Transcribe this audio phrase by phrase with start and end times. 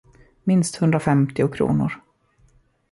[0.45, 2.01] Minst hundrafemtio kronor.